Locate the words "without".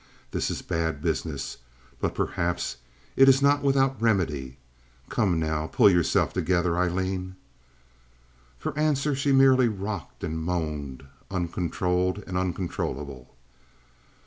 3.61-4.01